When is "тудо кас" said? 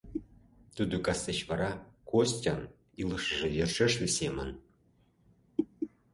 0.75-1.19